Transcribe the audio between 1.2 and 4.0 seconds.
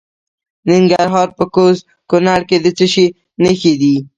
په کوز کونړ کې د څه شي نښې دي؟